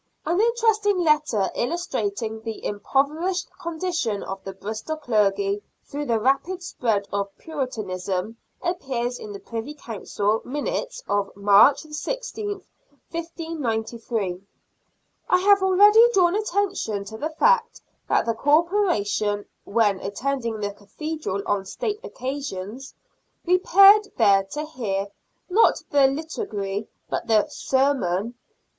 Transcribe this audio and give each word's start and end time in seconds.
An 0.25 0.41
interesting 0.41 0.97
letter, 0.97 1.51
illustrating 1.53 2.41
the 2.41 2.65
impoverished 2.65 3.47
condition 3.61 4.23
of 4.23 4.43
the 4.43 4.53
Bristol 4.53 4.97
clergy 4.97 5.61
through 5.85 6.05
the 6.07 6.19
rapid 6.19 6.63
spread 6.63 7.07
of 7.13 7.37
Puritanism, 7.37 8.35
appears 8.63 9.19
in 9.19 9.31
the 9.31 9.39
Privy 9.39 9.75
Council 9.75 10.41
minutes 10.43 11.03
of 11.07 11.29
March 11.35 11.83
i6th, 11.83 12.35
1593. 13.11 14.41
I 15.29 15.37
have 15.37 15.61
already 15.61 16.03
drawn 16.15 16.35
attention 16.35 17.05
to 17.05 17.17
the 17.19 17.29
fact 17.29 17.79
that 18.09 18.25
the 18.25 18.33
Corporation, 18.33 19.45
when 19.65 19.99
attending 19.99 20.59
the 20.61 20.71
Cathedral 20.73 21.43
on 21.45 21.63
State 21.63 21.99
occasions, 22.03 22.95
repaired 23.45 24.07
there 24.17 24.45
to 24.45 24.65
hear, 24.65 25.09
not 25.47 25.83
the 25.91 26.07
liturgy, 26.07 26.87
but 27.07 27.27
the" 27.27 27.47
sermon." 27.49 28.33